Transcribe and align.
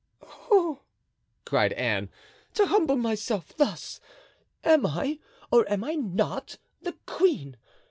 "Oh!" 0.23 0.81
cried 1.45 1.73
Anne, 1.73 2.09
"to 2.55 2.65
humble 2.65 2.95
myself 2.95 3.55
thus! 3.57 3.99
Am 4.63 4.83
I, 4.83 5.19
or 5.51 5.71
am 5.71 5.83
I 5.83 5.93
not, 5.93 6.57
the 6.81 6.93
queen? 7.05 7.55